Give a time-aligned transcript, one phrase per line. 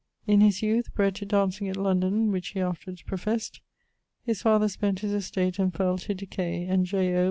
[0.25, 3.61] In his youth bred to dancing at London: which he afterwards professed.
[4.23, 7.17] His father spent his estate and fell to decay; and J.
[7.17, 7.19] O.